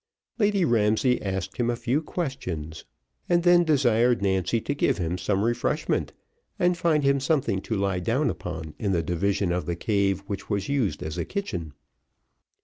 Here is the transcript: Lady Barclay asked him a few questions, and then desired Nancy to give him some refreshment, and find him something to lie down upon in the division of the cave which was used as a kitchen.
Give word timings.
Lady 0.39 0.63
Barclay 0.63 1.21
asked 1.21 1.57
him 1.57 1.69
a 1.69 1.75
few 1.75 2.01
questions, 2.01 2.85
and 3.29 3.43
then 3.43 3.63
desired 3.63 4.19
Nancy 4.23 4.59
to 4.59 4.73
give 4.73 4.97
him 4.97 5.15
some 5.15 5.43
refreshment, 5.43 6.11
and 6.57 6.75
find 6.75 7.03
him 7.03 7.19
something 7.19 7.61
to 7.61 7.77
lie 7.77 7.99
down 7.99 8.31
upon 8.31 8.73
in 8.79 8.93
the 8.93 9.03
division 9.03 9.51
of 9.51 9.67
the 9.67 9.75
cave 9.75 10.21
which 10.25 10.49
was 10.49 10.67
used 10.67 11.03
as 11.03 11.19
a 11.19 11.23
kitchen. 11.25 11.73